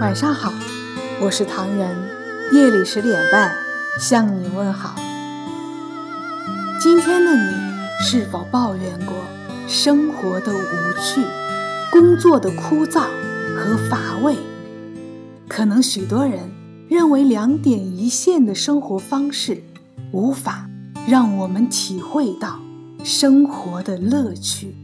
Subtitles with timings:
[0.00, 0.54] 晚上好，
[1.20, 1.96] 我是唐人，
[2.52, 3.52] 夜里十点半
[3.98, 4.94] 向你问好。
[6.80, 7.50] 今天的你
[8.00, 9.16] 是否抱怨过
[9.66, 11.20] 生活的无趣、
[11.90, 13.06] 工作的枯燥
[13.56, 14.36] 和乏味？
[15.48, 16.48] 可能许多人
[16.88, 19.64] 认为两点一线的生活方式
[20.12, 20.70] 无法
[21.08, 22.60] 让我们体会到
[23.02, 24.76] 生活的乐趣。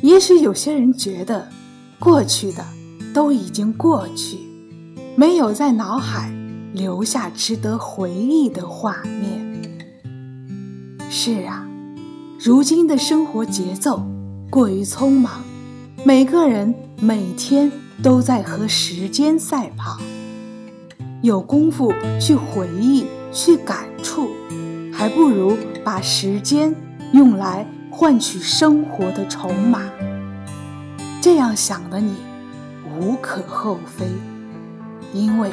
[0.00, 1.46] 也许有些人觉得
[1.98, 2.64] 过去的。
[3.12, 4.38] 都已经过去，
[5.16, 6.32] 没有在脑海
[6.72, 9.50] 留下值得回忆的画面。
[11.10, 11.66] 是啊，
[12.38, 14.06] 如今的生活节奏
[14.48, 15.42] 过于匆忙，
[16.04, 17.70] 每个人每天
[18.02, 19.98] 都在和时间赛跑，
[21.20, 24.28] 有功夫去回忆、去感触，
[24.92, 26.74] 还不如把时间
[27.12, 29.82] 用来换取生活的筹码。
[31.20, 32.14] 这样想的你。
[32.98, 34.06] 无可厚非，
[35.12, 35.50] 因为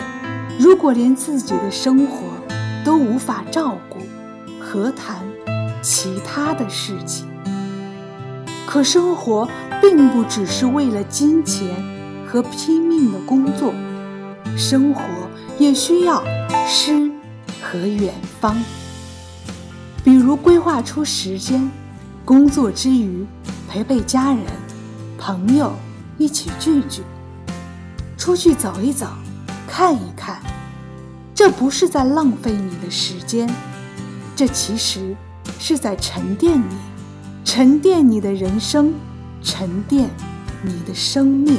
[0.59, 2.23] 如果连自己的生活
[2.83, 3.99] 都无法照顾，
[4.59, 5.23] 何谈
[5.81, 7.27] 其他的事情？
[8.65, 9.47] 可生活
[9.81, 11.69] 并不只是为了金钱
[12.27, 13.73] 和拼命的工作，
[14.57, 15.01] 生活
[15.57, 16.23] 也需要
[16.67, 17.09] 诗
[17.61, 18.57] 和远方。
[20.03, 21.69] 比如规划出时间，
[22.25, 23.25] 工作之余
[23.69, 24.41] 陪陪家人、
[25.17, 25.73] 朋友，
[26.17, 27.03] 一起聚聚。
[28.27, 29.07] 出去走一走，
[29.69, 30.41] 看一看，
[31.33, 33.49] 这不是在浪费你的时间，
[34.35, 35.15] 这其实
[35.57, 36.75] 是在沉淀你，
[37.45, 38.93] 沉淀你的人生，
[39.41, 40.09] 沉淀
[40.61, 41.57] 你的生命，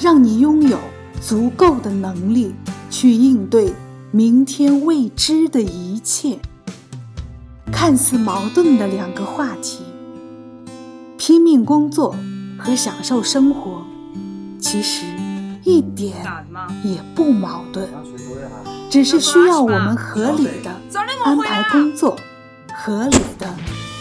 [0.00, 0.80] 让你拥有
[1.20, 2.52] 足够的能力
[2.90, 3.72] 去应对
[4.10, 6.40] 明天未知的一切。
[7.70, 9.84] 看似矛盾的两个话题：
[11.16, 12.16] 拼命工作
[12.58, 13.84] 和享受生活，
[14.58, 15.04] 其实。
[15.66, 16.24] 一点
[16.84, 17.88] 也不矛盾，
[18.88, 20.70] 只是需要我们合理的
[21.24, 22.16] 安排工作，
[22.72, 23.52] 合理的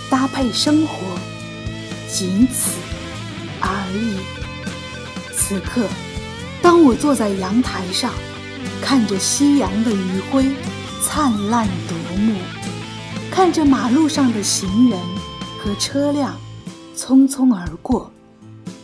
[0.08, 0.94] 搭配生活，
[2.08, 2.70] 仅此
[3.60, 4.20] 而已。
[5.34, 5.88] 此刻，
[6.62, 8.14] 当我坐在阳台上，
[8.80, 10.46] 看着夕阳的余晖
[11.02, 12.36] 灿烂夺目，
[13.32, 15.00] 看着马路上的行人
[15.64, 16.36] 和车辆
[16.96, 18.12] 匆匆而过，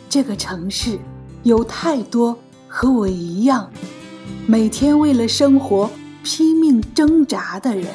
[0.09, 0.97] 这个城市
[1.43, 2.35] 有太多。
[2.73, 3.69] 和我一样，
[4.47, 5.91] 每天为了生活
[6.23, 7.85] 拼命挣扎的人，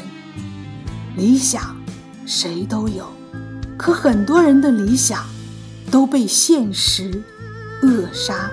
[1.16, 1.74] 理想
[2.26, 3.06] 谁都有，
[3.78, 5.24] 可很多人的理想
[5.90, 7.22] 都被现实
[7.80, 8.50] 扼杀。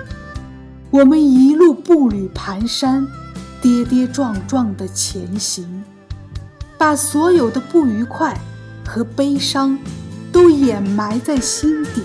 [0.90, 3.06] 我们一路步履蹒跚，
[3.60, 5.84] 跌跌撞撞的前行，
[6.78, 8.34] 把所有的不愉快
[8.82, 9.78] 和悲伤
[10.32, 12.00] 都掩埋在心底。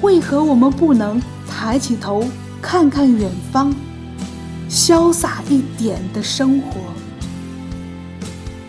[0.00, 2.24] 为何我们不能抬起头？
[2.62, 3.74] 看看远方，
[4.68, 6.80] 潇洒一点的生活。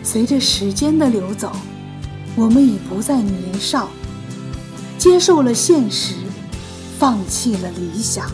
[0.02, 1.52] 随着时间的流走，
[2.34, 3.88] 我们已不再年少，
[4.98, 6.14] 接受了现实，
[6.98, 8.26] 放弃了理想，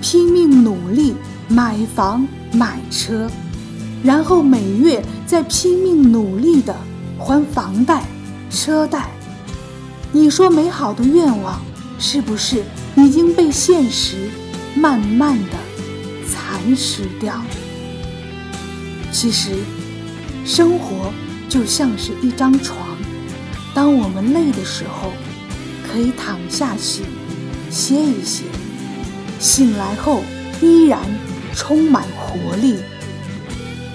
[0.00, 1.14] 拼命努力
[1.48, 3.28] 买房买车，
[4.04, 6.76] 然后每月再拼命努力的
[7.18, 8.04] 还房贷、
[8.50, 9.10] 车贷。
[10.12, 11.60] 你说美好的愿望
[11.98, 12.62] 是不是
[12.96, 14.30] 已经被现实？
[14.74, 15.56] 慢慢的
[16.26, 17.42] 蚕食掉。
[19.12, 19.50] 其实，
[20.44, 21.12] 生活
[21.48, 22.78] 就像是一张床，
[23.74, 25.12] 当我们累的时候，
[25.86, 27.02] 可以躺下去
[27.70, 28.44] 歇一歇，
[29.38, 30.22] 醒来后
[30.62, 30.98] 依然
[31.54, 32.78] 充满活力。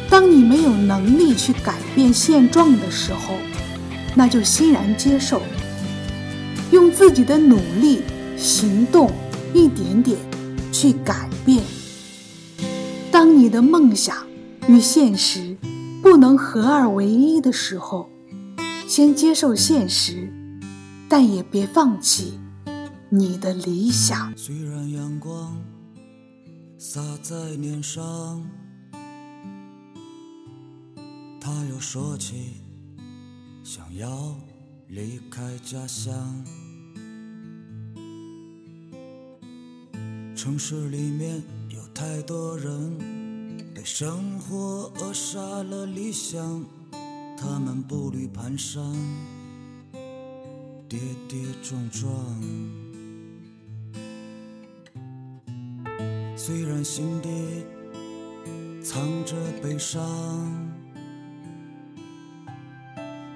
[0.10, 3.34] 当你没有能力去改变现状的时候，
[4.16, 5.42] 那就欣然接受，
[6.72, 8.04] 用自己的努力
[8.38, 9.12] 行动，
[9.54, 10.18] 一点点。
[10.80, 11.64] 去改变。
[13.12, 14.16] 当你的梦想
[14.68, 15.58] 与现实
[16.04, 18.08] 不能合二为一的时候，
[18.88, 20.32] 先接受现实，
[21.10, 22.40] 但也别放弃
[23.10, 24.32] 你的理想。
[24.38, 25.58] 虽然阳光
[26.78, 28.46] 洒在脸上，
[31.42, 32.62] 他又说起
[33.64, 34.36] 想要
[34.90, 36.46] 离开家乡。
[40.48, 42.98] 城市里面有太多人
[43.76, 46.64] 被生活扼杀了理想，
[47.38, 48.96] 他们步履蹒跚，
[50.88, 50.98] 跌
[51.28, 52.10] 跌撞撞。
[56.38, 57.66] 虽然心底
[58.82, 60.02] 藏着悲伤，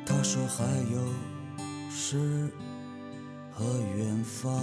[0.06, 0.64] 他说还
[0.94, 2.50] 有诗
[3.52, 3.66] 和
[3.98, 4.58] 远方。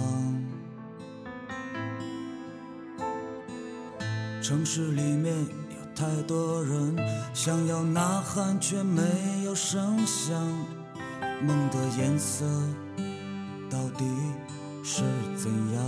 [4.49, 5.31] 城市里面
[5.69, 6.97] 有太多人
[7.35, 9.03] 想要呐喊，却没
[9.45, 10.41] 有声响。
[11.43, 12.43] 梦的颜色
[13.69, 14.03] 到底
[14.83, 15.03] 是
[15.35, 15.83] 怎样？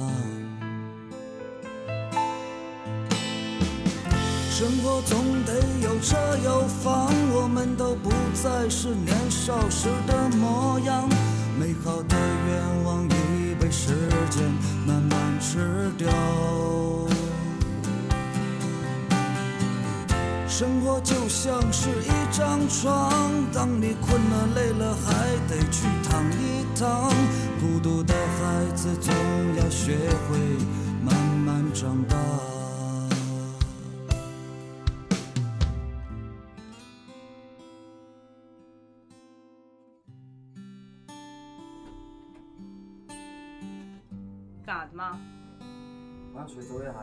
[4.52, 11.10] 生活总得有车有房，我们都不再是年少时的模样。
[11.60, 13.08] 美好的愿望
[22.72, 23.12] 床，
[23.52, 27.10] 当你困了累了，还得去躺一躺。
[27.60, 29.14] 孤独的孩子总
[29.58, 29.98] 要学
[30.30, 30.40] 会
[31.04, 31.14] 慢
[31.46, 32.16] 慢长大。
[44.66, 45.20] 干啥子嘛？
[46.34, 46.94] 我要出去走一下，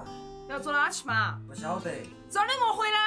[0.49, 1.39] 要走哪去嘛？
[1.47, 1.91] 不晓得。
[2.31, 2.98] 早点给我回来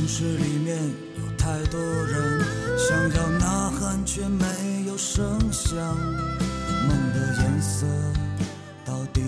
[0.00, 0.78] 城市里面
[1.18, 2.40] 有太多人
[2.78, 4.46] 想要呐喊，却没
[4.86, 5.76] 有声响。
[6.88, 7.86] 梦的颜色
[8.82, 9.20] 到底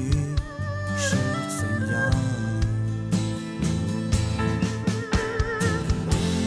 [0.97, 1.15] 是
[1.61, 2.11] 怎样？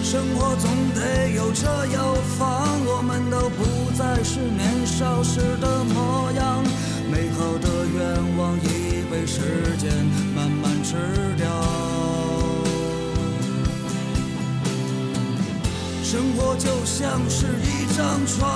[0.03, 6.63] 生活总得有车有房，我们都不再是年少时的模样。
[7.11, 9.93] 美好的愿望已被时间
[10.35, 10.95] 慢慢吃
[11.37, 12.04] 掉。
[16.15, 18.49] 生活就像是一张床，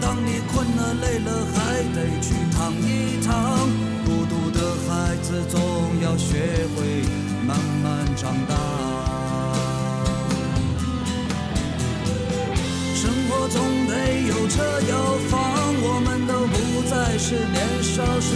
[0.00, 3.30] 当你困了累了，还得去躺一躺。
[4.04, 4.58] 孤独的
[4.88, 5.60] 孩子总
[6.02, 7.04] 要学会
[7.46, 8.56] 慢慢长大。
[12.96, 13.94] 生活总得
[14.26, 15.38] 有车有房，
[15.84, 18.34] 我们都不再是年少时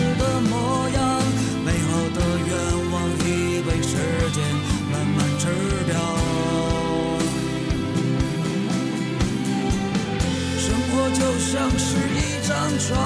[11.13, 12.97] 就像是一张床，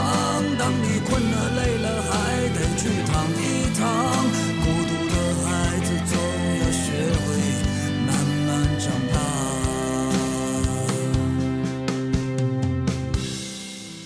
[0.58, 2.12] 当你困了累了，还
[2.50, 3.42] 得去躺一
[3.78, 3.82] 躺。
[4.62, 5.46] 孤独的孩
[5.80, 6.12] 子总
[6.60, 6.84] 要学
[7.24, 7.26] 会
[8.06, 8.08] 慢
[8.46, 8.48] 慢
[8.78, 9.14] 长大。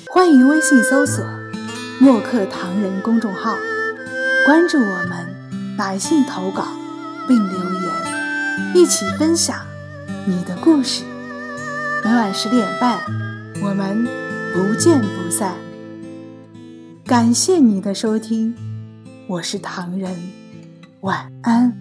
[0.06, 1.24] 欢迎微信搜索
[2.00, 3.56] “墨客唐人”公众号，
[4.46, 6.68] 关注我们，来信投稿
[7.26, 7.92] 并留言，
[8.74, 9.66] 一起分享
[10.26, 11.04] 你的故事。
[12.04, 13.00] 每晚十点半，
[13.60, 14.06] 我们
[14.54, 15.54] 不见不散。
[17.04, 18.54] 感谢你的收听，
[19.26, 20.14] 我是唐人，
[21.00, 21.72] 晚安。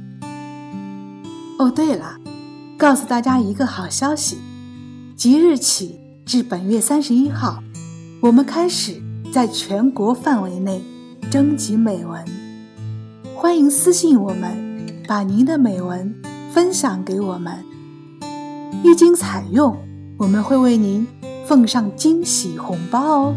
[1.59, 2.18] 哦，对了，
[2.77, 4.38] 告诉大家一个好消息，
[5.15, 7.63] 即日起至本月三十一号。
[8.21, 9.01] 我们开始
[9.31, 10.81] 在全国范围内
[11.29, 12.25] 征集美文，
[13.36, 16.15] 欢迎私信我们，把您的美文
[16.51, 17.63] 分享给我们。
[18.84, 19.77] 一经采用，
[20.17, 21.05] 我们会为您
[21.48, 23.36] 奉上惊喜红包哦。